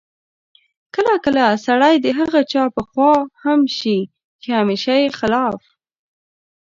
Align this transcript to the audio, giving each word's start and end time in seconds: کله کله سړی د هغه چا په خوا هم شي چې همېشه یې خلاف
کله 0.95 1.13
کله 1.25 1.45
سړی 1.65 1.93
د 1.99 2.07
هغه 2.19 2.39
چا 2.51 2.63
په 2.75 2.81
خوا 2.89 3.13
هم 3.43 3.61
شي 3.77 3.97
چې 4.41 4.49
همېشه 4.57 4.93
یې 5.01 5.09
خلاف 5.19 5.61